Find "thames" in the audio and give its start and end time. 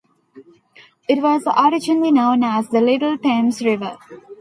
3.19-3.61